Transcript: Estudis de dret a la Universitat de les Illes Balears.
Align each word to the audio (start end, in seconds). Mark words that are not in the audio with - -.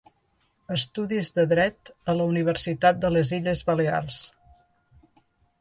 Estudis 0.75 1.29
de 1.35 1.45
dret 1.51 1.91
a 2.13 2.17
la 2.21 2.27
Universitat 2.31 3.05
de 3.05 3.15
les 3.17 3.37
Illes 3.41 3.65
Balears. 3.71 4.21